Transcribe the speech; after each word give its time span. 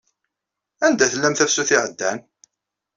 Anda 0.85 1.05
tellam 1.11 1.33
tafsut 1.35 1.69
iɛeddan? 1.75 2.19